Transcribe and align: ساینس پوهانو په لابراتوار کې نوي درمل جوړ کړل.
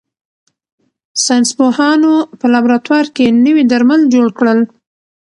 ساینس 1.25 1.49
پوهانو 1.57 2.13
په 2.39 2.45
لابراتوار 2.53 3.05
کې 3.15 3.25
نوي 3.45 3.63
درمل 3.71 4.01
جوړ 4.13 4.27
کړل. 4.39 4.59